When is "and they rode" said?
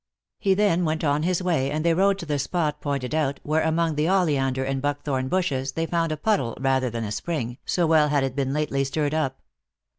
1.69-2.17